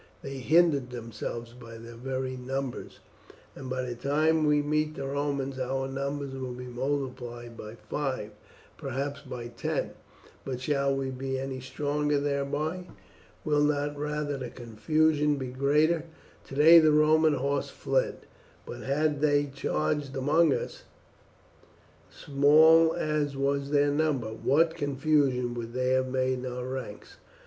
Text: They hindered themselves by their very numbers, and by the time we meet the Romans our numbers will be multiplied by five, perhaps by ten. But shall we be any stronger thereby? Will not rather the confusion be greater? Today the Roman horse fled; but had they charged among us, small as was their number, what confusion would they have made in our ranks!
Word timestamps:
They 0.23 0.37
hindered 0.39 0.89
themselves 0.89 1.53
by 1.53 1.77
their 1.77 1.93
very 1.93 2.35
numbers, 2.35 3.01
and 3.55 3.69
by 3.69 3.83
the 3.83 3.93
time 3.93 4.47
we 4.47 4.63
meet 4.63 4.95
the 4.95 5.05
Romans 5.05 5.59
our 5.59 5.87
numbers 5.87 6.33
will 6.33 6.55
be 6.55 6.65
multiplied 6.65 7.55
by 7.55 7.75
five, 7.75 8.31
perhaps 8.77 9.21
by 9.21 9.49
ten. 9.49 9.91
But 10.43 10.59
shall 10.59 10.95
we 10.95 11.11
be 11.11 11.37
any 11.37 11.59
stronger 11.59 12.19
thereby? 12.19 12.87
Will 13.45 13.63
not 13.63 13.95
rather 13.95 14.39
the 14.39 14.49
confusion 14.49 15.35
be 15.35 15.51
greater? 15.51 16.05
Today 16.43 16.79
the 16.79 16.91
Roman 16.93 17.35
horse 17.35 17.69
fled; 17.69 18.25
but 18.65 18.81
had 18.81 19.21
they 19.21 19.51
charged 19.53 20.15
among 20.17 20.51
us, 20.51 20.81
small 22.09 22.95
as 22.95 23.37
was 23.37 23.69
their 23.69 23.91
number, 23.91 24.29
what 24.29 24.73
confusion 24.73 25.53
would 25.53 25.73
they 25.73 25.89
have 25.91 26.07
made 26.07 26.39
in 26.39 26.47
our 26.47 26.65
ranks! 26.65 27.17